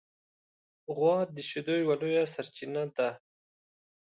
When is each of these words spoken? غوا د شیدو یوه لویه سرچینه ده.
غوا 0.95 1.17
د 1.35 1.37
شیدو 1.49 1.73
یوه 1.81 1.95
لویه 2.01 2.23
سرچینه 2.33 2.83
ده. 2.95 3.09